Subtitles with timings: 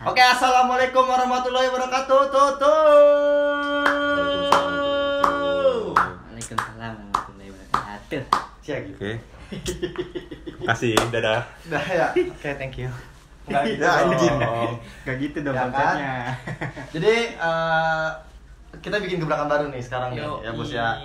[0.00, 2.20] Oke, assalamualaikum warahmatullahi wabarakatuh.
[2.32, 2.72] Tuh, tuh.
[5.92, 8.22] Waalaikumsalam warahmatullahi wabarakatuh.
[8.64, 8.96] Siap gitu.
[8.96, 9.12] Oke.
[10.64, 11.44] Kasih, dadah.
[11.68, 12.06] Dah ya.
[12.16, 12.88] Oke, thank you.
[13.44, 14.08] Enggak gitu Ya, dong.
[14.08, 14.36] anjing.
[15.04, 15.96] Gak gitu dong Ya kan?
[16.96, 18.08] Jadi eh,
[18.80, 20.96] kita bikin gebrakan baru nih sekarang nih, ya bos ya.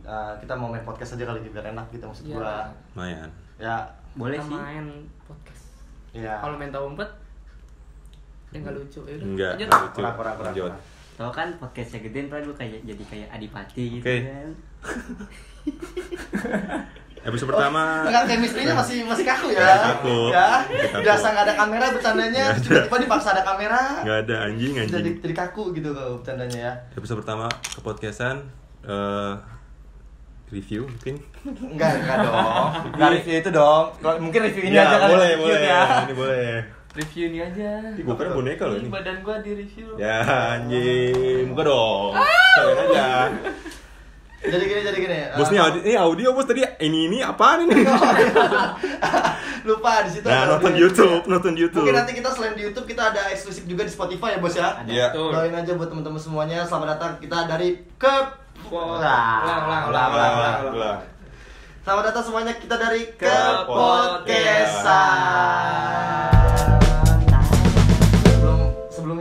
[0.00, 2.34] Eh, kita mau main podcast aja kali ini biar enak gitu maksud Iya.
[2.34, 2.56] gua.
[2.96, 3.28] Lumayan.
[3.60, 3.76] Ya,
[4.10, 4.56] Boleh Kita sih.
[4.56, 4.86] main
[5.22, 5.64] podcast.
[6.10, 6.40] ya.
[6.40, 7.06] Kalau main tahu umpet,
[8.50, 9.00] ya nggak lucu.
[9.00, 9.62] Ya udah, Enggak, lanjut.
[9.62, 9.94] enggak lucu.
[9.94, 10.68] Kurang, kurang, kurang, Lanjut.
[10.68, 10.80] kurang.
[11.12, 14.16] Tau kan podcastnya gedein ntar gue kayak jadi kayak adipati gitu Oke.
[14.22, 14.50] kan.
[17.20, 18.00] Episode pertama.
[18.02, 19.60] Enggak chemistry-nya masih masih kaku ya.
[19.60, 20.16] Masih kaku.
[20.32, 20.48] Ya.
[20.64, 21.04] Kaku.
[21.04, 23.80] Biasa nggak ada kamera bercandanya, Nggak tiba-tiba dipaksa ada kamera.
[24.00, 25.14] Enggak ada anjing Jadi anjing.
[25.20, 26.72] jadi kaku gitu kalau bercandanya ya.
[26.96, 28.36] Episode pertama ke podcastan
[28.80, 29.32] eh
[30.48, 31.20] review mungkin.
[31.44, 32.68] Enggak, enggak dong.
[32.96, 33.84] Enggak review itu dong.
[34.00, 35.12] Kalau mungkin review ini Ya, aja kali.
[35.12, 35.68] boleh, review boleh.
[35.68, 35.82] ya.
[36.00, 36.79] Ini boleh.
[36.90, 37.94] Review ini aja.
[37.94, 38.90] Ih, gua kira boneka loh Ini ini.
[38.90, 39.94] badan gua di review.
[39.94, 42.18] Ya anjing, buka dong.
[42.18, 43.30] Kalian aja.
[44.40, 45.18] Jadi gini, jadi gini.
[45.36, 47.86] Bos ini Eh, audio, ini audio bos tadi ini ini apaan ini?
[49.68, 50.26] Lupa di situ.
[50.26, 50.72] Nah, ada nonton.
[50.74, 51.84] YouTube, nonton YouTube.
[51.84, 54.82] Mungkin nanti kita selain di YouTube kita ada eksklusif juga di Spotify ya, Bos ya.
[54.82, 55.14] Iya.
[55.14, 56.66] Doain aja buat teman-teman semuanya.
[56.66, 58.14] Selamat datang kita dari ke
[58.66, 60.74] Ulang, Ulang, ulang, ulang, ulang, ulang, ulang.
[60.74, 60.98] Ulang.
[61.80, 64.88] Selamat datang semuanya kita dari ke Ke podcastan.
[66.28, 66.39] Sebelum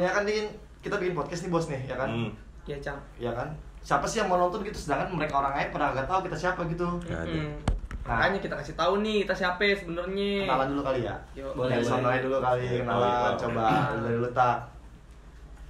[0.10, 0.46] sebelumnya kan Din,
[0.82, 2.32] kita bikin podcast nih bos nih ya kan, Hmm.
[2.66, 3.00] Ya, Cang.
[3.18, 3.50] ya kan.
[3.80, 6.62] Siapa sih yang mau nonton gitu sedangkan mereka orang lain pernah nggak tahu kita siapa
[6.68, 6.86] gitu.
[7.02, 7.32] Nggak ada.
[7.32, 7.54] Mm.
[8.00, 8.10] Nah.
[8.12, 10.32] Makanya kita kasih tahu nih kita siapa ya sebenarnya.
[10.44, 11.16] Kenalan dulu kali ya.
[11.34, 11.52] Yuk.
[11.56, 13.38] Boleh, Dari sono dulu kali kenalan Oh, iya.
[13.38, 13.66] coba
[13.98, 14.58] dari lu tak.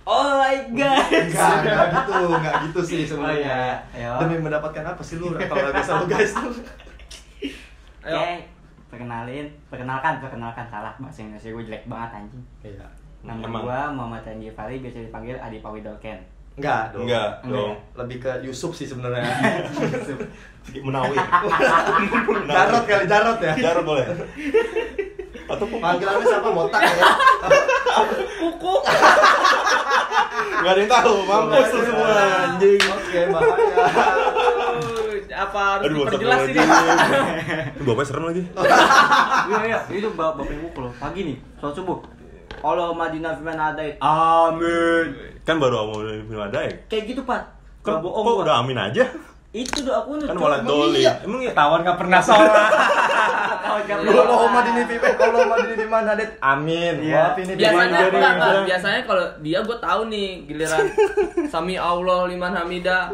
[0.03, 1.05] Oh my god.
[1.05, 3.57] Enggak, enggak gitu, enggak gitu sih Oh, sebenarnya.
[3.93, 4.09] iya.
[4.09, 4.11] Ayo.
[4.25, 6.51] Demi mendapatkan apa sih lu kalau nggak biasa lu guys tuh.
[8.09, 8.15] Ayo.
[8.17, 8.31] Oke,
[8.89, 12.43] perkenalin, perkenalkan, perkenalkan salah bahasa Indonesia gue jelek banget anjing.
[12.65, 12.87] Iya.
[13.19, 13.61] Nama Emang.
[13.61, 16.19] gua Muhammad Randy Fari biasa dipanggil Adi Pawi Dolken.
[16.55, 17.03] Enggak dong.
[17.03, 17.55] Enggak, Enggak.
[17.57, 17.73] dong.
[17.95, 19.23] Lebih ke Yusuf sih sebenarnya.
[20.77, 21.15] Menawir.
[22.49, 23.53] Jarot kali Jarot ya.
[23.55, 24.05] Jarot boleh.
[25.45, 27.09] Atau kok Panggilannya siapa botak ya?
[28.37, 28.73] Kuku.
[30.59, 32.11] Enggak ada yang tahu, mampus lu semua
[32.45, 32.81] anjing.
[32.81, 33.85] Oke, bahaya.
[35.39, 36.59] Apa harus Aduh, diperjelas ini?
[37.71, 38.43] Itu bapaknya serem lagi.
[39.47, 41.97] Iya iya, itu bapak yang mukul pagi nih, sholat subuh.
[42.61, 43.95] Allah Madinah firman adait.
[43.99, 45.07] Amin.
[45.41, 46.73] Kan baru mau film ada ya?
[46.85, 47.41] Kayak gitu, Pak.
[47.79, 48.43] Kok, Gak bohong kok gua.
[48.43, 49.05] udah amin aja?
[49.49, 50.29] Itu doa kunut.
[50.29, 51.01] Kan malah Emang doli.
[51.01, 51.13] iya?
[51.21, 51.49] Emang ya?
[51.49, 52.69] Ketahuan gak pernah sholat.
[53.89, 56.29] Allahumma dini fi Allahumma dini fi man hadit.
[56.39, 56.93] Amin.
[57.01, 57.23] Iya.
[57.33, 58.63] Biasanya enggak.
[58.65, 60.85] biasanya kalau dia gue tahu nih giliran
[61.53, 63.09] sami Allah liman hamida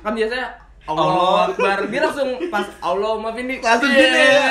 [0.00, 0.54] kan biasanya
[0.84, 4.02] Allah Akbar dia langsung pas Allah maafin nih Langsung gini.
[4.02, 4.46] Iya.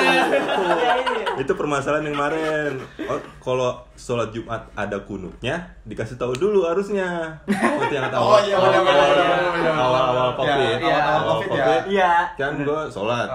[1.36, 2.72] Itu permasalahan yang kemarin.
[3.04, 7.36] Oh, kalau sholat Jumat ada kunutnya, dikasih tahu dulu harusnya.
[7.44, 10.78] Seperti yang kata Oh, iya, awal- awal-awal Ya, covid.
[10.80, 11.76] iya, awal-awal Covid ya.
[11.84, 12.12] Iya.
[12.34, 13.28] Kan gue sholat.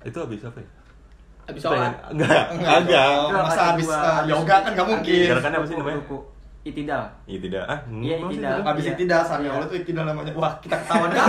[0.00, 0.68] Itu habis apa ya?
[1.48, 3.08] habis sholat Enggak, Enggak.
[3.32, 5.24] Masa habis uh, yoga kan nggak mungkin.
[5.26, 6.00] Gerakannya apa sih namanya?
[6.60, 7.02] Itidal.
[7.24, 7.64] Iya tidak.
[7.64, 8.52] Ah, Iya, emang sih tidak.
[8.52, 8.66] tidak.
[8.66, 8.94] Habis Iya.
[8.96, 10.32] tidak sami Allah itu tidak namanya.
[10.34, 11.26] Wah, kita ketahuan kan.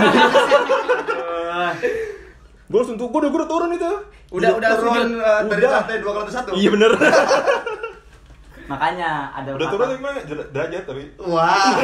[2.66, 3.92] Gue langsung tuh, gue udah, gue udah turun itu.
[4.30, 5.70] udah udah turun sujud uh, dari Udah.
[5.76, 6.50] lantai dua ke lantai satu.
[6.54, 6.90] Iya bener.
[8.70, 10.18] Makanya ada udah turun gimana?
[10.24, 11.02] Derajat tapi.
[11.18, 11.74] Wah.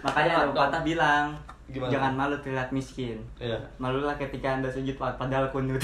[0.00, 1.24] Makanya ada pepatah bilang
[1.68, 1.92] Gimana?
[1.92, 3.20] jangan malu terlihat miskin.
[3.36, 3.60] Iya.
[3.76, 5.76] Malulah ketika anda sujud padahal kunut.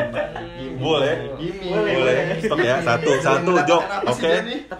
[0.84, 1.14] Boleh.
[1.40, 1.72] Gini.
[1.72, 2.36] Boleh.
[2.44, 2.76] Stop ya.
[2.84, 3.82] Satu, Boleh satu, jok.
[4.04, 4.32] Oke.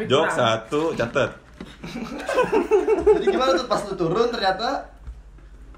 [0.05, 1.31] Jok satu, catet.
[3.17, 4.83] Jadi gimana tuh pas lu turun ternyata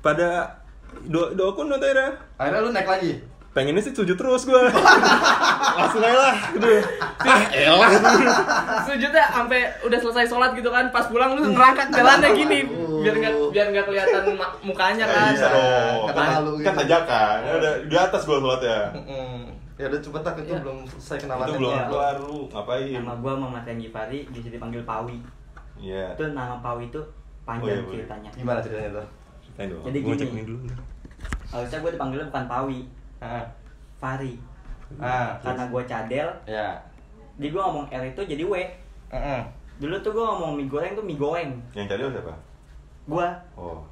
[0.01, 0.49] Pada
[1.07, 2.09] do do akun nanti ya.
[2.41, 3.13] akhirnya lu naik lagi.
[3.51, 4.63] Pengennya sih sujud terus gue.
[5.77, 6.37] Langsung aja lah.
[6.55, 6.83] Aduh.
[7.21, 7.91] Ah, elah.
[8.83, 12.59] sujudnya sampai udah selesai sholat gitu kan pas pulang lu ngerangkak jalannya gini
[13.01, 14.23] biar nggak biar nggak kelihatan
[14.63, 16.01] mukanya kan Bisa dong.
[16.07, 16.81] Kata Kan, malu kan gitu.
[16.81, 17.37] tajakan.
[17.41, 18.81] Ya udah di atas gue sholat ya.
[19.75, 20.61] Ya udah coba tak itu Iya.
[20.61, 21.45] belum selesai kenalan.
[21.45, 21.85] Itu belum ya.
[21.89, 22.93] baru ngapain?
[22.95, 25.17] Nama gua Muhammad Randy Fari bisa dipanggil Pawi.
[25.75, 26.13] Iya.
[26.15, 27.01] Itu nama Pawi itu
[27.43, 28.31] panjang Oh, iya, ceritanya.
[28.31, 29.07] Gimana ceritanya tuh?
[29.59, 30.21] Jadi Gua gini.
[30.21, 30.59] cek ini dulu.
[31.49, 32.81] Harusnya gua dipanggilnya bukan Pawi,
[33.21, 33.45] Ah.
[34.01, 34.35] Fari.
[34.97, 35.37] Ah.
[35.39, 36.81] Karena gua cadel, Ya.
[37.37, 38.55] jadi gua ngomong R itu jadi W.
[39.13, 39.41] Heeh.
[39.79, 41.53] Dulu tuh gua ngomong mie goreng tuh mie goreng.
[41.73, 42.35] Yang cadel siapa?
[43.07, 43.85] Gua Oh.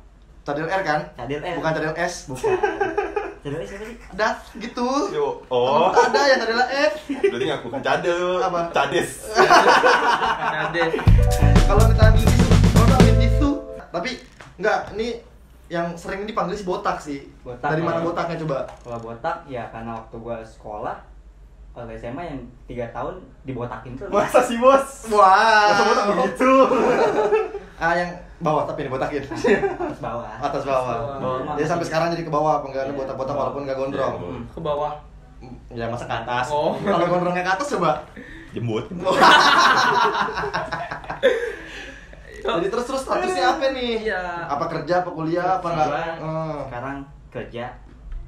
[0.42, 1.00] Cadel R kan?
[1.14, 1.56] cadel R.
[1.60, 2.14] Bukan cadel S.
[2.26, 2.56] Bukan.
[3.44, 3.96] cadel R siapa sih?
[4.16, 4.88] Ada gitu.
[5.12, 5.44] Yo.
[5.46, 5.86] Oh.
[5.86, 5.92] Oh.
[5.92, 6.92] ada yang cadel S.
[7.08, 8.24] Berarti nggak bukan cadel.
[8.40, 8.60] Apa?
[8.72, 9.10] Cades.
[10.64, 10.82] ada
[11.68, 13.50] Kalau minta ambil tisu, kalau minta ambil tisu.
[13.88, 14.10] Tapi
[14.56, 15.08] enggak, ini
[15.68, 17.28] yang sering dipanggil si botak sih.
[17.40, 18.04] Botak, Dari mana ya.
[18.04, 18.58] botaknya coba?
[18.78, 20.96] Kalau botak ya karena waktu gua sekolah
[21.70, 25.06] kalau SMA yang tiga tahun dibotakin tuh Masa sih bos?
[25.08, 25.70] Wah.
[25.70, 26.50] Masa botak begitu?
[27.84, 29.22] ah yang bawah tapi ini botakin.
[29.22, 30.96] atas bawah Atas bawah.
[31.20, 32.98] Bawah mah Dia sampai sekarang jadi ke bawah, penggalan Iya.
[32.98, 34.14] botak-botak walaupun nggak gondrong.
[34.18, 34.42] Hmm.
[34.48, 34.92] Ke bawah.
[35.70, 36.48] Ya masa ke atas.
[36.50, 36.74] Oh.
[36.80, 38.02] Kalau gondrongnya ke atas coba.
[38.50, 38.88] Jembut.
[42.40, 43.92] Jadi terus terus statusnya apa nih?
[44.04, 44.22] Iya.
[44.46, 45.88] Apa kerja, apa kuliah, apa enggak?
[46.18, 46.58] Hmm.
[46.64, 46.96] sekarang
[47.28, 47.64] kerja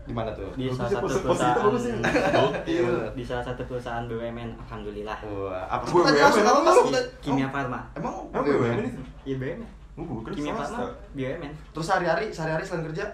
[0.01, 0.51] Di mana tuh?
[0.53, 2.93] di salah satu itu perusahaan Iya.
[3.12, 8.89] di salah satu perusahaan BUMN alhamdulillah Wah, apa BUMN kimia farma Emang ya ini?
[9.23, 9.61] iya BUMN
[9.97, 13.05] Oh, kimia farma BUMN Terus sehari-hari, sehari-hari selain kerja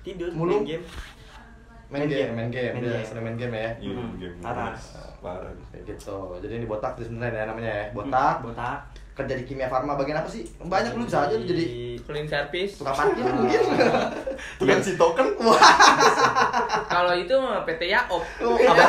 [0.00, 0.62] tidur Mulu?
[0.62, 0.84] main game
[1.88, 2.32] main Main game, game.
[2.34, 3.00] main game, Main dia game.
[3.02, 3.70] sering main game ya.
[3.80, 4.36] Iya, Hmm, game.
[4.38, 4.76] parah.
[5.24, 5.48] Parah.
[5.74, 6.16] Gitu.
[6.38, 7.84] Jadi ini botak tuh sebenarnya ya namanya ya.
[7.90, 8.44] Botak.
[8.44, 8.87] botak
[9.18, 10.46] Kerja di kimia farma bagian apa sih?
[10.56, 12.78] Banyak lu bisa aja lu jadi Clean service.
[12.78, 13.60] tukang parkir mungkin.
[14.56, 15.26] Tukang si token.
[16.94, 18.22] Kalau itu mah PT Yaop.
[18.40, 18.86] Oh, apa?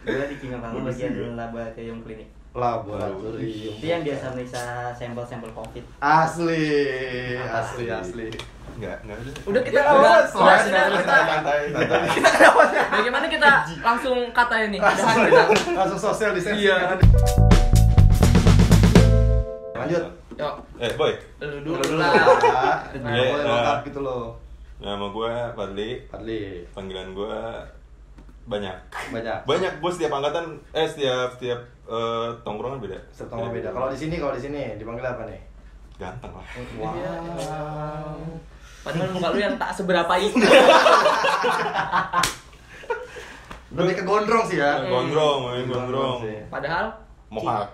[0.00, 3.76] gue di kimia farma bagian laboratorium klinik Laboratorium.
[3.76, 4.62] itu yang biasa meriksa
[4.96, 8.32] sampel-sampel covid Asli, asli, asli.
[8.80, 9.30] Enggak, enggak ada.
[9.44, 10.56] Udah kita Ya, udah sudah
[10.96, 11.60] kita Santai,
[12.96, 13.50] bagaimana kita
[13.84, 14.80] langsung kata ini.
[15.76, 16.72] Langsung sosial distancing.
[16.72, 16.96] Iya.
[19.88, 20.04] Lanjut.
[20.36, 21.12] Yuk, Eh, boy.
[21.40, 22.12] lu Dulu dulu lah.
[22.94, 23.52] Nah, Iya, boleh nah.
[23.56, 24.24] lengkap gitu loh.
[24.78, 25.90] Nama gue Fadli.
[26.06, 27.34] Fadli, Panggilan gue
[28.46, 28.76] banyak.
[29.10, 29.38] banyak.
[29.44, 32.98] Banyak gue setiap angkatan eh setiap setiap eh, tongkrongan beda.
[33.08, 33.68] Setiap tongkrong beda.
[33.70, 35.40] Kalau di sini, kalau di sini dipanggil apa nih?
[35.98, 36.46] ganteng lah.
[36.78, 38.22] Wow.
[38.80, 40.38] Padahal muka lu yang tak seberapa itu.
[43.68, 44.78] Lebih ke gondrong sih ya.
[44.80, 46.22] Gondrong, main gondrong.
[46.22, 46.38] sih.
[46.46, 46.94] Padahal
[47.28, 47.66] Mohak.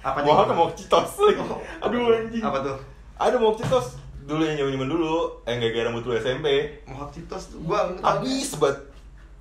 [0.00, 0.26] Apa nih?
[0.26, 1.10] Mohak sama Citos.
[1.84, 2.40] Aduh anjing.
[2.40, 2.76] Apa tuh?
[3.16, 4.00] Ada mau Citos.
[4.20, 6.46] Dulu yang nyaman dulu, eh nggak gara rambut lu SMP.
[6.84, 7.58] Mohak Citos tuh.
[7.62, 7.92] Gua.
[7.98, 8.78] Habis banget.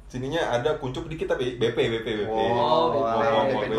[0.09, 2.33] Sininya ada kuncup dikit tapi BP BP BP.
[2.33, 3.69] Oh, Oh, wow, BP.
[3.69, 3.77] BP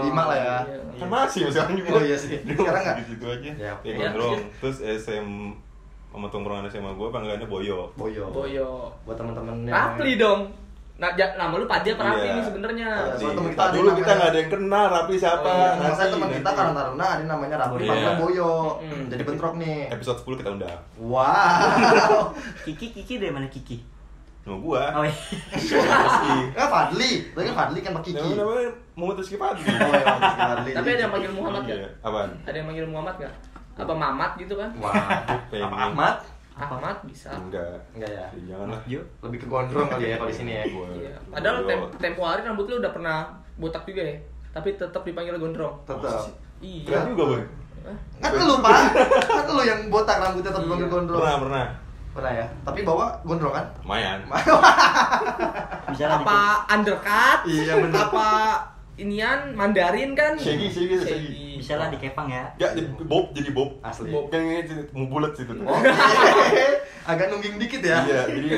[0.00, 0.56] 2005 lah ya.
[0.96, 1.88] Kan masih sekarang juga.
[1.92, 2.40] Oh, iya sih.
[2.40, 2.96] Sekarang nggak?
[3.04, 3.50] Gitu aja.
[3.52, 3.88] Ya, Ya, oke.
[3.92, 4.40] gondrong.
[4.58, 5.26] Terus SM
[6.08, 7.92] sama tongkrongan SMA gue panggilannya Boyo.
[7.92, 8.24] Boyo.
[8.32, 8.88] Boyo.
[9.04, 10.48] Buat teman-teman yang Rapli dong.
[10.96, 12.32] Nah, ja- nama lu Padi apa Rapli Iya.
[12.32, 12.88] nih sebenarnya?
[12.88, 13.04] Iya.
[13.06, 15.44] Di, Soalnya temen kita dulu yang kita nggak ada yang kenal Rapi siapa.
[15.44, 15.68] Oh, iya.
[15.68, 16.50] Nah, nanti, saya teman kita.
[16.50, 17.90] Karang Taruna, ada namanya Rapli, Iya.
[17.90, 18.52] panggilan Boyo.
[18.78, 19.04] Hmm.
[19.06, 19.78] Jadi bentrok nih.
[19.90, 20.80] Episode 10 kita undang.
[20.96, 22.32] Wow.
[22.64, 23.76] Kiki Kiki dari mana Kiki
[24.42, 24.82] Nama gua.
[24.94, 25.16] oh iya.
[26.56, 28.16] Eh Fadli, tadi kan Fadli kan Pak Kiki.
[28.16, 29.66] Namanya namanya Muhammad Rizky Fadli.
[29.66, 30.70] Oh ya, Rizky Fadli.
[30.72, 31.74] Tapi ada yang panggil Muhammad Iya.
[31.76, 31.92] nggak?
[32.00, 32.30] Apaan?
[32.42, 33.34] Ada yang manggil Muhammad nggak?
[33.76, 34.70] Apa Mamat gitu kan?
[34.78, 34.94] Wah,
[35.28, 36.16] apa Ahmad?
[36.56, 37.28] Ahmad bisa.
[37.30, 37.76] Enggak.
[37.92, 38.26] Enggak ya.
[38.46, 38.80] Jangan lah.
[38.86, 40.64] Yuk Lebih ke gondrong kali ya kalau di sini ya.
[40.66, 41.14] Gua- Iya.
[41.28, 43.18] Padahal tem tempo hari rambut lu udah pernah
[43.54, 44.16] botak juga ya.
[44.50, 45.76] Tapi tetap dipanggil gondrong.
[45.84, 46.32] Tetap.
[46.58, 46.84] Iya.
[46.86, 47.42] Keren juga, Boy.
[48.18, 48.78] Kan lu, Pak.
[49.28, 50.94] Kan lu yang botak rambutnya tapi panggil Iya.
[50.94, 51.20] gondrong.
[51.20, 51.66] Pernah, pernah.
[52.10, 52.46] Pernah ya.
[52.64, 53.66] Tapi bawa gondrong kan?
[53.84, 54.18] Lumayan.
[55.92, 57.38] bisa lah Apa undercut?
[57.44, 58.00] Iya, bener.
[58.00, 58.28] Apa
[58.96, 60.32] inian Mandarin kan?
[60.34, 61.30] Shaggy, shaggy, shaggy.
[61.56, 63.68] Bisa lah dikepang ya Enggak, jadi Bob jadi Bob.
[63.80, 64.08] Asli.
[64.08, 64.60] Bob kan ini
[64.90, 65.50] mau bulat situ.
[65.50, 65.62] tuh.
[65.62, 65.78] Oh,
[67.10, 68.02] agak nungging dikit ya.
[68.02, 68.48] Iya, jadi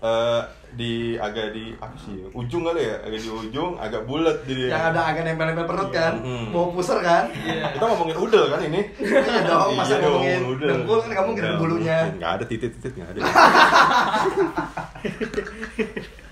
[0.00, 0.40] eh,
[0.74, 2.14] di agak di apa sih?
[2.30, 4.68] Ujung kali ya, agak di ujung, agak bulat jadi.
[4.68, 6.12] Yang ada agak nempel-nempel perut kan.
[6.18, 6.50] Hmm.
[6.50, 7.24] Mau puser kan?
[7.30, 7.72] Iya.
[7.72, 8.80] Kita ngomongin udel kan ini?
[8.98, 10.68] Iya dong, masa Iya dong, ngomongin udel.
[10.68, 11.98] dengkul kan kamu nggak ada Nggak bulunya.
[12.18, 13.20] Nggak ada titik-titik, nggak ada.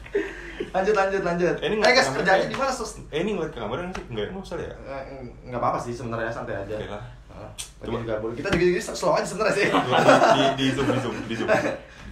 [0.73, 1.55] Lanjut lanjut lanjut.
[1.55, 2.91] Eh, ini Eh nggak- guys, nggak- kerjanya di mana, Sus?
[3.07, 4.05] Eh ini ngeliat ke kamera nggak sih?
[4.09, 4.73] Enggak, enggak usah ya?
[4.73, 5.03] Eh,
[5.45, 6.75] Nggak apa-apa sih sebenarnya santai aja.
[6.75, 7.05] Oke lah.
[7.83, 7.99] Coba.
[7.99, 8.35] juga boleh.
[8.35, 9.67] Kita juga gini slow aja sebenarnya sih.
[9.67, 11.49] di, di zoom, di zoom, di zoom.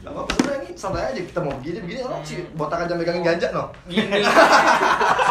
[0.01, 3.21] Gak apa-apa sebenarnya ini santai aja kita mau begini begini orang sih botak aja megangin
[3.23, 3.69] ganja no.
[3.85, 4.25] Gini.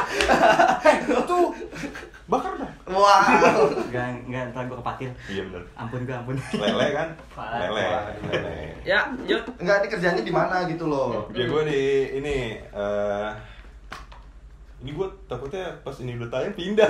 [1.26, 1.54] Tuh,
[2.26, 2.72] bakar dah.
[2.86, 3.70] Wow.
[3.86, 5.62] nggak nggak ntar gue kepatil Iya bener.
[5.74, 7.10] ampun gue ampun Lele kan?
[7.60, 7.86] Lele.
[8.26, 8.54] Lele.
[8.82, 9.46] ya, yuk.
[9.58, 11.30] Enggak ini kerjanya di mana gitu loh.
[11.32, 11.84] Ya gue di
[12.16, 13.30] ini eh
[14.80, 16.88] ini gue takutnya pas ini udah tayang pindah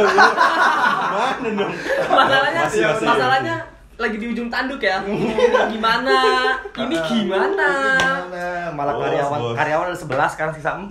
[1.14, 1.74] Mana dong?
[2.06, 3.08] Masalahnya Masih, masih.
[3.08, 3.56] masalahnya
[4.00, 5.04] lagi di ujung tanduk ya.
[5.68, 6.16] Gimana?
[6.72, 7.68] Ini gimana?
[8.24, 8.72] Gimana?
[8.72, 9.56] Malah Bos, karyawan bos.
[9.56, 10.88] karyawan ada 11 sekarang sisa 4.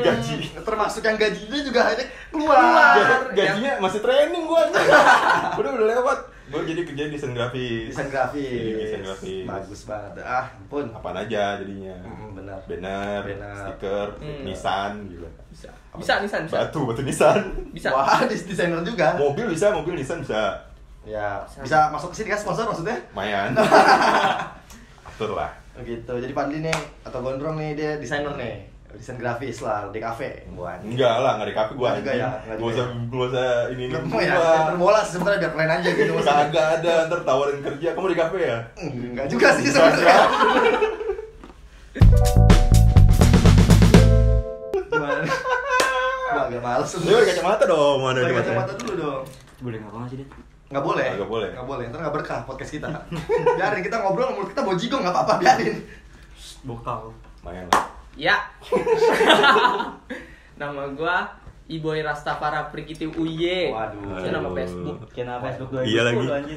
[0.00, 0.36] Gaji.
[0.56, 2.54] Termasuk yang gajinya juga hanya keluar.
[2.56, 2.94] Keluar.
[2.94, 4.62] Ga- Gajinya masih training gue
[5.58, 6.18] Udah udah lewat
[6.48, 8.72] Gue jadi kerja desain grafis Desain grafis.
[8.78, 9.44] Desain grafis.
[9.44, 10.22] Bagus banget.
[10.22, 10.86] Ah, ampun.
[10.88, 12.56] Apaan aja jadinya Hmm, benar.
[12.64, 13.56] Banner, Banner.
[13.66, 14.42] stiker, Hmm.
[14.46, 15.68] Nissan gitu Bisa.
[15.92, 16.54] Bisa Nisan, bisa.
[16.56, 17.90] Batu, batu Nissan Bisa.
[17.90, 19.18] Wah, desainer juga.
[19.18, 20.67] Mobil bisa, mobil Nissan bisa
[21.08, 21.64] Ya, Bisa.
[21.64, 23.00] bisa masuk ke sini kan sponsor maksudnya?
[23.16, 23.56] Lumayan
[25.08, 26.10] Atur lah Gitu.
[26.10, 28.66] Jadi Padli nih atau Gondrong nih dia desainer nih.
[28.92, 30.42] Desain grafis lah di kafe.
[30.52, 30.82] Buat.
[30.82, 33.06] Enggak lah, nggak di kafe gue Nggak juga ya, nggak Gak juga usah, ya.
[33.06, 34.34] gak usah ini ini Nggak mau ya,
[34.66, 36.44] terbola sebenarnya biar keren aja gitu maksudnya.
[36.44, 38.58] Kagak ada, ntar tawarin kerja, kamu di kafe ya?
[38.76, 40.16] Enggak juga sih sebenarnya.
[46.38, 46.90] agak males.
[46.90, 49.22] Pakai kacamata dong, mana kacamata dulu dong.
[49.60, 50.28] Boleh nggak apa sih, Dit?
[50.68, 51.08] Nggak boleh.
[51.16, 51.48] Nggak boleh.
[51.56, 51.84] Nggak boleh.
[51.88, 52.88] Ntar nggak berkah podcast kita.
[53.58, 55.76] biarin kita ngobrol mulut kita bojigong nggak apa-apa biarin.
[56.64, 57.08] Bokal.
[57.40, 57.86] Lumayan lah.
[58.18, 58.36] Ya.
[60.60, 61.24] nama gua
[61.68, 63.72] Iboy Rastafara Prikiti Uye.
[63.72, 64.20] Waduh.
[64.20, 64.48] Itu nama.
[64.52, 64.98] Facebook.
[65.16, 66.54] Nama Facebook Iya 2010 lagi.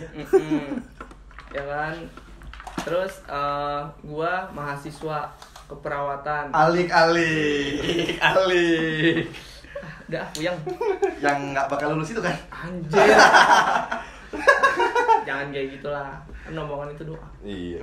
[1.56, 1.94] ya kan.
[2.84, 5.32] Terus eh, gua mahasiswa
[5.72, 6.52] keperawatan.
[6.52, 9.32] Alik alik alik.
[10.12, 10.58] Udah, puyeng.
[11.24, 12.36] Yang nggak bakal lulus itu kan?
[12.62, 13.02] Anjir.
[15.22, 16.12] Jangan kayak gitulah.
[16.42, 17.28] Kan omongan itu doa.
[17.42, 17.80] Iya.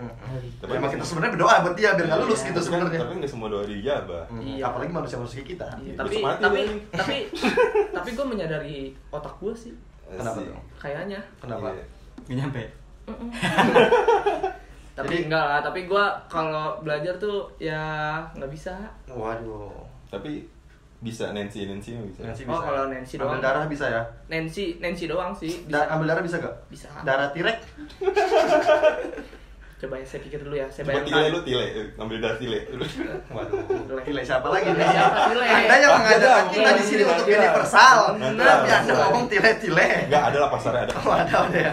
[0.58, 2.98] Tapi emang kita sebenarnya berdoa buat dia biar nggak lulus Iya, gitu sebenarnya.
[3.00, 4.24] Tapi nggak semua doa dijabah.
[4.26, 4.62] Hmm, Iya.
[4.64, 5.66] Apalagi manusia-manusia kayak kita.
[5.78, 7.16] Iya, Terus tapi tapi tapi
[7.96, 9.72] tapi gue menyadari otak gue sih
[10.08, 10.56] Kenapa tuh?
[10.76, 11.68] kayaknya Kenapa?
[11.70, 11.84] Iya.
[12.24, 12.62] Nggak nyampe.
[14.98, 17.80] tapi Jadi- enggak lah tapi gue kalau belajar tuh ya
[18.32, 18.74] nggak bisa
[19.06, 19.70] Waduh.
[20.08, 20.42] Tapi
[20.98, 22.20] bisa Nancy Nancy bisa.
[22.20, 22.64] Nancy Oh, bisa.
[22.64, 23.40] kalau Nancy Ambil doang.
[23.40, 24.02] darah bisa ya?
[24.26, 26.54] Nancy Nancy doang sih Da bisa ambil darah bisa gak?
[26.66, 26.88] Bisa.
[27.02, 27.58] Darah tirek?
[29.78, 32.66] coba ya saya pikir dulu ya saya Coba tile lu tile, ambil darah tile.
[33.30, 33.62] Waduh.
[33.62, 34.02] Tile.
[34.02, 34.82] Tile siapa lagi nih?
[34.84, 35.44] Siapa tile?
[35.46, 37.98] Anda yang mengajarkan Ada, kita di sini untuk universal.
[38.18, 38.42] Ada.
[38.42, 39.88] Tapi Anda ngomong tile-tile.
[40.10, 40.92] Enggak ada lah pasarnya ada.
[41.06, 41.72] Oh ada ada ya.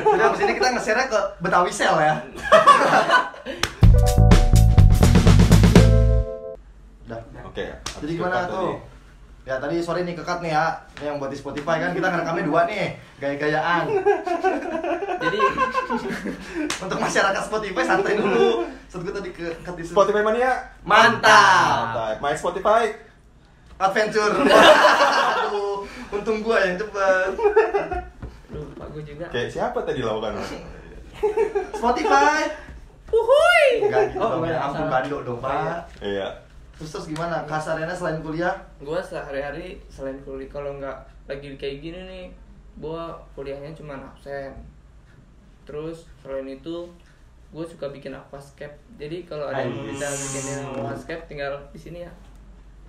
[0.00, 2.14] Jadi abis ini kita nge-share ke Betawi Sel ya.
[8.26, 8.72] Gimana tuh?
[9.44, 12.44] Ya tadi sore nih kekat nih ya, Ini yang buat di Spotify kan kita ngerekamnya
[12.44, 13.84] dua nih, gaya-gayaan.
[15.20, 15.38] jadi
[16.82, 18.64] Untuk masyarakat Spotify santai dulu.
[18.86, 20.64] Saat gue tadi ke di Spotify mania.
[20.82, 21.92] Mantap.
[21.92, 22.16] Mantap.
[22.18, 22.88] My Spotify.
[23.74, 24.32] Adventure.
[24.32, 27.30] Aduh, untung gua yang cepet.
[28.48, 30.40] lupa gue juga Kayak siapa tadi lawakan?
[31.70, 32.48] Spotify.
[33.06, 33.66] Uhuy.
[33.82, 34.92] Enggak gitu Oh, dong, ya ampun salah.
[34.94, 35.84] bando dong, Pak.
[36.00, 36.28] Iya.
[36.78, 37.46] Terus terus gimana?
[37.46, 38.54] Kasarnya selain kuliah?
[38.84, 42.26] gue sehari-hari selain kuliah kalau nggak lagi kayak gini nih
[42.76, 43.02] gue
[43.32, 44.52] kuliahnya cuma absen
[45.64, 46.84] terus selain itu
[47.54, 52.12] gue suka bikin aquascape jadi kalau ada yang bisa bikin aquascape tinggal di sini ya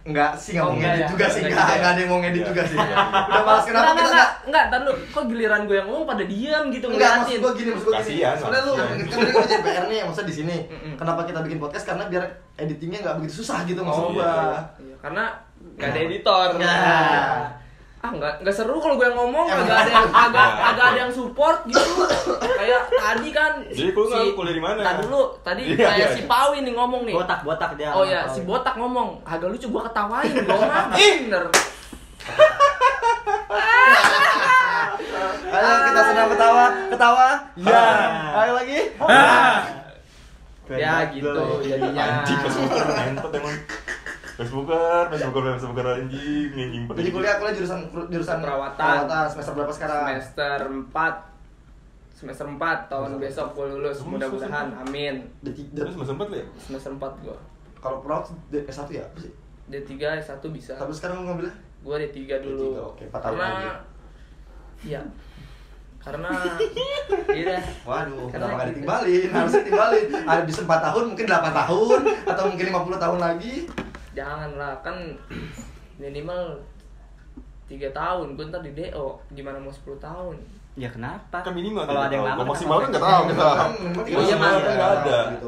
[0.05, 1.09] Enggak sih, enggak Oh, mau enggak ngedit ya?
[1.09, 1.75] juga sih, Enggak enggak, ya?
[1.75, 2.47] enggak ada yang mau ngedit Iya.
[2.47, 2.77] juga sih.
[2.77, 2.95] Iya.
[3.25, 6.05] Udah malas kenapa enggak, kita enggak, enggak enggak, entar lu, kok giliran gue yang ngomong
[6.05, 8.21] pada diam gitu Enggak, maksud gue gini, maksud gue gini.
[8.35, 10.57] Soalnya lu kan tadi gue jadi PR nih, maksudnya di sini.
[10.93, 11.85] Kenapa kita bikin podcast?
[11.85, 12.24] Karena biar
[12.55, 14.62] editingnya nggak begitu susah gitu maksud Oh, gua.
[14.77, 15.24] Iya, karena
[15.75, 17.50] nggak ada editor Nah.
[17.97, 19.65] ah nggak nggak seru kalau gue yang ngomong Emang.
[19.65, 22.05] agak ada yang agak agak ada yang support gitu
[22.77, 24.79] kayak tadi kan Jadi lu nggak kuliah di mana?
[24.82, 26.27] tadi dulu tadi Iya, kayak iya, si iya.
[26.27, 27.89] Pawi nih ngomong nih Botak, botak dia.
[27.91, 31.44] oh ya si botak ngomong agak lucu gua ketawain gua mah bener
[35.48, 37.27] Ayo kita senang ketawa, ketawa.
[37.55, 37.86] Ya.
[38.36, 38.79] Ayo lagi.
[40.67, 41.29] ya gitu
[41.62, 43.55] jadinya Anjing Facebooker entot emang.
[44.36, 46.84] Facebooker, Facebooker, Facebooker anjing, anjing.
[46.89, 47.79] Jadi kuliah kuliah jurusan
[48.10, 49.08] jurusan Perawatan.
[49.32, 50.01] semester berapa sekarang?
[50.03, 50.58] semester
[50.91, 51.35] 4
[52.15, 52.57] semester 4
[52.88, 56.48] tahun besok gua lulus mudah-mudahan amin D tiga- Terus masih sempet lu ya?
[56.57, 57.36] semester 4 gua
[57.77, 59.03] Kalau perawat D- S1 ya?
[59.03, 59.34] Apa sih?
[59.67, 61.51] D3 S1 bisa Tapi sekarang lu ngambilnya?
[61.81, 63.67] gua D3 dulu D3, oke, empat tahun karena lagi.
[64.81, 65.01] iya
[65.98, 66.29] karena
[67.34, 67.62] iya dah.
[67.84, 68.74] Waduh, Karena kenapa nggak gitu.
[68.77, 69.29] ditimbalin?
[69.31, 70.05] Harusnya timbalin.
[70.24, 73.55] Ada bisa 4 tahun, mungkin 8 tahun, atau mungkin 50 tahun lagi.
[74.13, 74.95] jangan lah kan
[75.95, 76.55] minimal
[77.65, 80.38] tiga tahun gue ntar di DO gimana mau 10 tahun
[80.75, 81.39] Ya kenapa?
[81.39, 83.48] Kan minimal Kalau ada yang lama maksimal kan harus nggak yang tahu kita.
[84.12, 85.20] Iya, semua Mas, ya, nggak ada.
[85.32, 85.48] Gitu.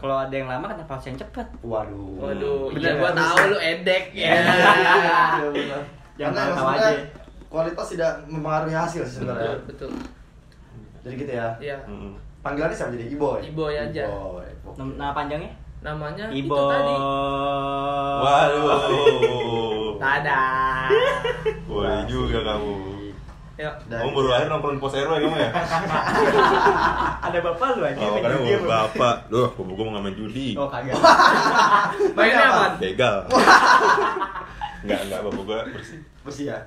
[0.00, 1.46] Kalau ada yang lama kenapa harus yang cepet?
[1.60, 2.08] Waduh.
[2.16, 5.82] waduh Bener iya gua tahu lu edek ya Iya, benar.
[6.16, 7.04] Yang Karena tahu maksudnya aja.
[7.52, 9.52] kualitas tidak mempengaruhi hasil sih sebenarnya.
[9.68, 9.92] betul betul
[11.04, 11.48] Jadi gitu ya.
[11.60, 11.76] iya.
[12.40, 13.38] Panggilannya siapa jadi Iboy?
[13.52, 14.04] Iboy aja.
[14.08, 14.48] Iboy.
[14.96, 15.52] Nama panjangnya?
[15.82, 16.54] namanya Ibo.
[16.54, 16.94] itu tadi
[18.22, 19.98] Waduh.
[19.98, 20.86] dadah
[21.66, 22.91] Boleh juga kamu.
[23.62, 25.50] Ya Kamu baru lahir nongkrong pos RW kamu ya?
[27.30, 28.02] Ada bapak lu aja.
[28.02, 29.16] Oh, karena mau bapak.
[29.30, 30.58] Duh, bapak gua mau ngamen judi.
[30.58, 30.98] Oh kagak.
[32.18, 33.16] mainnya apa Begal.
[34.82, 35.98] Enggak, enggak, bapak gua bersih.
[36.26, 36.58] Bersih ya?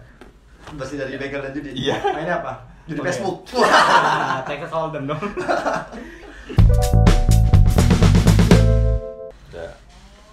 [0.80, 1.70] Bersih dari begal dan judi?
[1.76, 2.00] Iya.
[2.16, 2.54] Mainnya apa?
[2.88, 3.08] Judi Oke.
[3.12, 3.38] Facebook.
[3.60, 5.22] Nah, Texas Hold'em dong.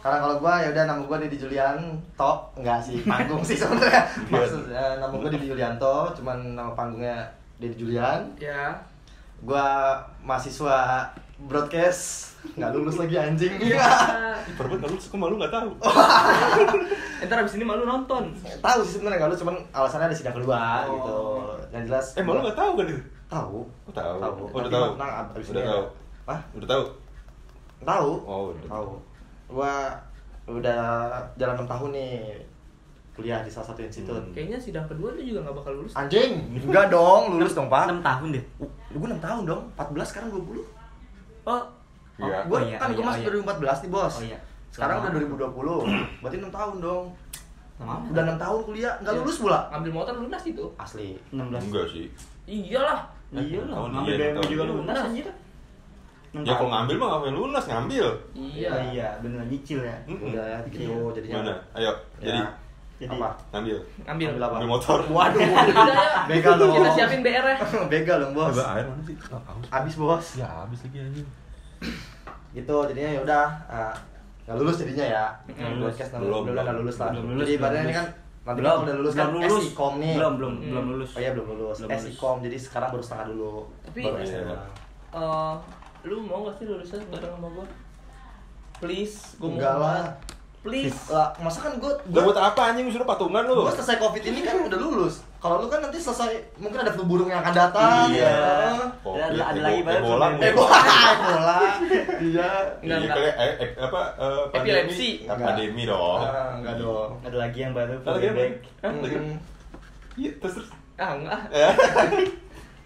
[0.02, 1.78] Karena kalau gua ya udah nama gua Dedi Julian
[2.12, 4.02] To, enggak sih, panggung sih sebenarnya.
[4.26, 4.34] Iya.
[4.34, 7.22] Maksudnya nama gua Dedi Julianto, cuman nama panggungnya
[7.56, 8.26] Dedi Julian.
[8.36, 8.74] ya
[9.40, 11.06] Gua mahasiswa
[11.40, 13.54] broadcast, nggak lulus lagi anjing.
[13.58, 13.86] Iya.
[14.58, 15.70] Perbuat nggak lulus, kok malu nggak tahu.
[17.22, 20.58] ntar abis ini malu nonton Tahu sih sebenarnya nggak lulus, cuman alasannya ada sidang kedua
[20.82, 20.90] Oh.
[20.90, 21.18] gitu.
[21.70, 22.06] Yang jelas.
[22.18, 23.02] Eh, malu nggak tahu kan itu?
[23.30, 23.58] Tahu.
[23.62, 24.16] Oh, tahu.
[24.18, 24.34] Tahu.
[24.50, 24.86] Oh, udah tahu.
[24.98, 25.84] menang abis Udah ini tahu.
[26.26, 26.40] Hah?
[26.52, 26.84] Udah tahu.
[27.82, 28.10] Tahu.
[28.26, 28.62] Oh, udah.
[28.68, 28.90] Tahu.
[29.52, 29.92] Gua
[30.42, 30.82] udah
[31.36, 32.12] jalan 6 tahun nih
[33.12, 34.16] kuliah di salah satu institut.
[34.16, 34.32] Hmm.
[34.32, 35.92] Kayaknya sidang kedua lu juga nggak bakal lulus.
[35.92, 37.84] Anjing, enggak dong, lulus dong, Pak.
[37.86, 38.44] 6 tahun deh.
[38.90, 40.64] Gue 6 tahun dong, 14 sekarang 20.
[41.44, 41.62] Oh,
[42.12, 42.44] Iya.
[42.44, 43.56] Gue Oh iya, kan oh gue iya, masuk oh iya.
[43.56, 44.14] 2014 nih, Bos.
[44.14, 44.38] Oh iya.
[44.68, 45.08] Sekarang Lama.
[45.12, 45.20] udah
[45.52, 46.20] 2020.
[46.22, 47.04] Berarti 6 tahun dong.
[47.76, 47.94] Lama.
[48.08, 49.20] Udah 6 tahun kuliah, enggak Iya.
[49.20, 49.60] lulus pula.
[49.68, 50.64] ngambil motor lunas itu.
[50.76, 51.08] Asli.
[51.28, 51.60] 16.
[51.68, 52.06] Enggak sih.
[52.44, 53.00] Iyalah.
[53.32, 53.74] Iya Eh, lah.
[53.74, 55.26] tahun Ngambil iya, BMW juga lunas anjir.
[56.34, 58.06] Ya kalau ngambil mah ngapain lunas ngambil.
[58.32, 58.68] Iya.
[58.68, 59.96] Oh iya, bener nyicil ya.
[60.04, 60.32] Mm-mm.
[60.32, 60.96] Udah ya gitu Iya.
[61.12, 61.36] jadinya.
[61.38, 61.54] Mana?
[61.74, 62.48] Ayo, jadi Ya.
[62.96, 63.28] Jadi apa?
[63.50, 63.76] ngambil.
[64.06, 64.26] Ngambil.
[64.30, 64.54] Ambil apa?
[64.56, 64.98] Ambil motor.
[65.12, 65.40] Waduh.
[65.42, 66.20] Udah ya.
[66.24, 66.72] Begal dong.
[66.72, 67.56] Kita siapin BR ya.
[67.92, 68.54] Begal dong, Bos.
[68.54, 69.16] Coba air mana sih?
[69.28, 69.40] Ah.
[69.70, 70.26] Habis, Bos.
[70.34, 71.28] Ya habis lagi anjing.
[72.52, 73.94] Gitu, jadinya ya udah ah,
[74.44, 75.24] nggak lulus jadinya ya.
[75.48, 75.80] Mm.
[75.82, 76.80] Podcast Belum, belum belum nggak belum.
[76.80, 77.08] lulus lah.
[77.10, 77.96] Belum lulus, Jadi ibaratnya ini lulus.
[77.96, 78.06] kan
[78.42, 79.62] nanti belum kan udah lulus kan belum lulus.
[79.64, 80.12] SIKOM nih.
[80.14, 80.68] Belum, belum, Hmm.
[80.68, 81.10] belum lulus.
[81.12, 81.76] Oh iya belum lulus.
[81.78, 82.02] Belum lulus.
[82.06, 83.52] SIKOM jadi sekarang baru setengah dulu.
[83.82, 84.26] Tapi- baru Iya.
[84.30, 84.56] SMA.
[86.02, 87.66] Eh, lu mau gak sih lulusnya bareng sama gua?
[88.82, 90.02] Please, gua mau Enggak lah.
[90.62, 90.94] Please.
[91.10, 93.66] Lah, masa kan gue buat apa anjing suruh patungan lu?
[93.66, 95.26] gue selesai covid ini kan udah lulus.
[95.42, 98.14] Kalau lu kan nanti selesai mungkin ada flu burung yang akan datang.
[98.14, 98.30] Iya.
[98.30, 98.86] ya.
[99.02, 100.38] Oh, Ada- iya, ada lagi mungkin.
[100.38, 100.78] Eh bola,
[101.18, 101.58] bola.
[102.22, 102.50] Iya.
[102.78, 104.70] Enggak, Iya eh, eh, apa eh, pandemi.
[104.70, 105.08] Epilepsi.
[105.26, 106.20] Pandemi dong.
[106.22, 107.10] Ah, enggak dong.
[107.26, 107.94] Ada lagi yang baru.
[108.06, 108.50] Ada lagi?
[108.86, 109.34] Hmm,
[110.14, 110.70] Iya, terus terus.
[110.94, 111.40] Ah, enggak.
[111.50, 111.70] Ya.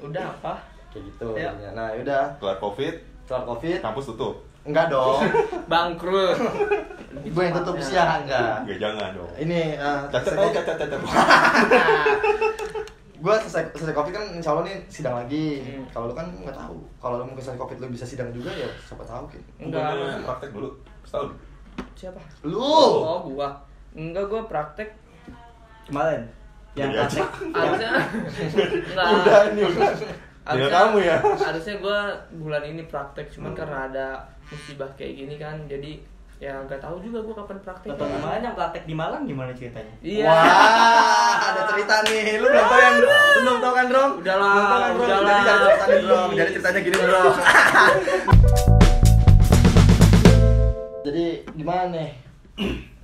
[0.01, 0.76] Udah apa?
[0.97, 1.29] Kayak gitu.
[1.31, 1.71] Jadinya.
[1.75, 2.25] Nah, yaudah.
[2.37, 2.95] Kelar Covid,
[3.29, 3.79] Kelar covid.
[3.79, 4.35] kampus tutup.
[4.65, 5.21] Enggak dong.
[5.71, 6.39] Bangkrut.
[7.27, 8.65] gue yang tutup sih ya enggak.
[8.65, 9.31] Enggak jangan dong.
[9.37, 11.01] Ini eh, Cacat aja, COVID- cacat, cacat.
[13.17, 15.83] gue selesai selesai covid kan insya Allah nih sidang lagi Hmm.
[15.89, 18.69] kalau lu kan nggak tahu kalau lu mungkin selesai covid lu bisa sidang juga ya
[18.79, 19.83] siapa tahu kan Enggak.
[19.89, 20.69] Bukannya praktek dulu.
[21.03, 21.29] Setahun.
[21.95, 22.21] Siapa?
[22.43, 23.57] lu Oh, gua.
[23.93, 24.93] Enggak, gua praktek
[25.85, 26.23] Kemarin.
[26.75, 27.25] Yang aja.
[27.25, 27.29] praktek.
[27.43, 28.01] enggak.
[28.93, 29.91] Udah ini udah.
[30.47, 31.17] Tinggal Harusnya- kamu ya.
[31.43, 31.99] Harusnya gua
[32.33, 33.59] bulan ini praktek, cuman Hmm.
[33.59, 34.07] karena ada
[34.47, 35.99] musibah kayak gini kan, jadi
[36.37, 37.91] ya nggak tahu juga gua kapan praktek.
[37.91, 39.91] Atau kemarin yang praktek di Malang gimana ceritanya?
[39.99, 40.23] Iya.
[40.25, 40.39] wah
[41.49, 43.09] ada cerita nih lu belum tahu yang lu
[43.41, 45.03] belum tahu kan Drom Udahlah, Belum tahu kan, Drom?
[45.03, 45.35] udahlah.
[45.35, 47.23] jadi ada cerita nih Drom jadi ceritanya gini Bro
[51.05, 52.11] jadi gimana nih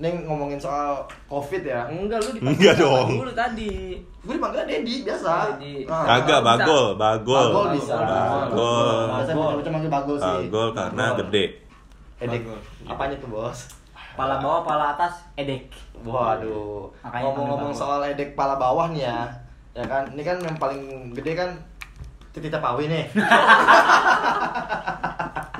[0.02, 0.98] Neng ngomongin soal
[1.30, 3.08] covid ya Enggak, lu Enggak dipanggil dong.
[3.22, 3.74] dulu tadi.
[4.02, 5.86] gue dipanggil Dedi biasa Dedi.
[5.86, 6.18] Ah.
[6.18, 6.48] Kagak, bisa.
[6.50, 7.46] bagol, bagol.
[7.54, 8.98] Bagol bisa Bagol.
[9.06, 11.44] Masa bocah-bocah manggil bagol sih Bagol karena gede.
[12.18, 12.42] Edek
[12.82, 13.60] apanya tuh bos
[14.12, 15.72] Pala bawah, pala atas, edek.
[16.04, 19.24] Waduh, ngomong-ngomong soal edek pala bawah nih ya,
[19.72, 21.48] ya kan, ini kan yang paling gede kan
[22.36, 23.08] titik tapawi nih.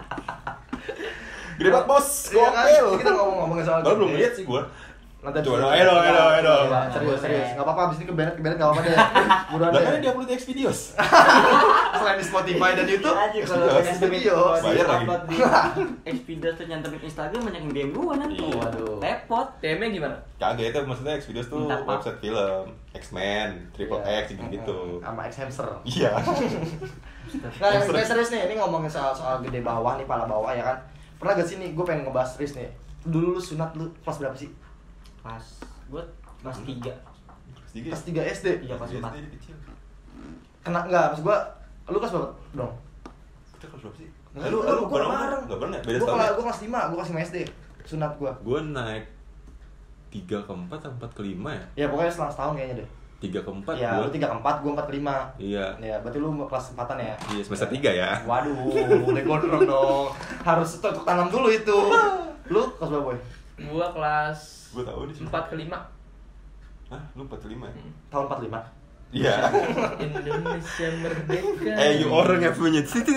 [1.62, 2.09] Gede banget, Bos.
[2.29, 2.64] Iya kan?
[2.66, 2.87] Gokil.
[2.98, 4.62] Kita ngomong-ngomongin soal Baru belum lihat sih gua.
[5.22, 6.66] Nanti Coba abis dong, ini- ayo dong, ayo dong, ayo dong.
[6.90, 7.48] Serius, serius.
[7.55, 8.96] Gak apa-apa, abis ini kebenet, kebenet gak apa-apa deh.
[9.55, 9.87] Buruan Lah deh.
[9.87, 10.79] kan dia upload di X videos.
[12.03, 13.44] Selain di Spotify dan Youtube, Iya.
[13.94, 14.37] di video.
[14.59, 15.07] Bayar lagi.
[16.18, 18.35] Xvideos tuh nyantemin Instagram banyak yang DM gua nanti.
[18.35, 18.51] Iya.
[18.59, 18.98] Waduh.
[18.98, 19.46] Repot.
[19.62, 20.16] DM-nya gimana?
[20.37, 24.03] Kagak itu maksudnya X videos tuh website film, X-Men, Triple.
[24.03, 24.98] X gitu.
[24.98, 25.68] Sama X hamster.
[25.87, 26.18] Iya.
[27.55, 30.79] Nah, yang serius nih, ini ngomongin soal soal gede bawah nih, pala bawah ya kan.
[31.22, 32.66] Pernah gak sih nih, gue pengen ngebahas serius nih.
[33.06, 34.50] Dulu lu sunat lu kelas berapa sih?
[35.22, 35.42] Pas
[35.87, 36.02] gua
[36.42, 36.82] kelas 3.
[37.87, 38.46] Kelas 3 SD.
[38.66, 39.12] Iya, kelas empat.
[39.38, 39.54] kecil.
[40.66, 41.38] Kena enggak, maksud gua
[41.87, 42.72] lu kelas berapa dong?
[43.54, 44.08] Kita kelas berapa sih?
[44.35, 45.42] Nah, lu lu gua bareng.
[45.46, 46.18] Enggak pernah, beda setahun.
[46.18, 46.35] kelas ya?
[46.35, 47.37] gua kelas 5, gua kelas 5 SD.
[47.87, 48.32] Sunat gua.
[48.42, 49.04] Gue naik
[50.11, 51.64] 3 ke 4 atau 4 ke 5 ya?
[51.78, 52.88] Ya pokoknya selang setahun kayaknya deh.
[53.22, 54.04] 3 ke 4 Ya, gua.
[54.04, 55.14] lu 3 ke 4, gua 4 ke 5.
[55.38, 55.66] Iya.
[55.78, 57.14] Ya, berarti lu kelas 4-an ya?
[57.30, 58.11] Iya, semester 3 ya.
[58.26, 58.74] Waduh,
[59.06, 60.06] udah gondrong dong.
[60.42, 61.78] Harus tetap tanam dulu itu.
[62.50, 63.18] Lu kelas berapa, Boy?
[63.70, 64.38] Gua kelas
[64.72, 65.70] Gue tahu di 4 ke 5.
[66.90, 67.74] Hah, lu 4 ke 5 ya?
[68.11, 68.82] Tahun 45.
[69.12, 69.53] Iya.
[70.01, 71.72] Indonesia merdeka.
[71.77, 73.12] Eh, you orang yang punya situ.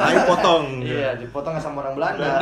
[0.00, 0.80] Ah, Ayo potong.
[0.80, 2.40] Iya, dipotong sama orang Belanda.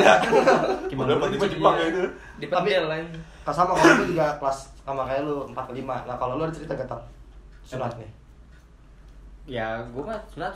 [0.87, 2.03] Gimana dapat di Jepang ya itu.
[2.47, 3.07] Tapi lain.
[3.43, 5.97] Kalau sama kalau lu juga kelas sama kayak lu empat ke lima.
[6.07, 7.03] Nah, kalau lu ada cerita gatal
[7.67, 8.11] sunat nih.
[9.51, 10.55] Ya, gua mah sunat.